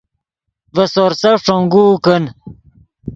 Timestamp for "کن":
2.03-2.23